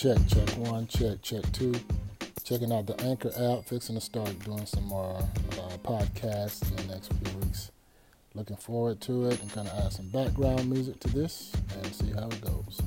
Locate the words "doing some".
4.38-4.84